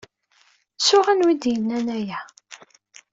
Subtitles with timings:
[0.77, 2.19] Ttuɣ anwa ay d-yennan aya.